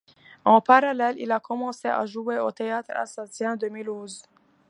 [0.45, 4.23] En parallèle, il a commencé à jouer au Théâtre Alsacien de Mulhouse.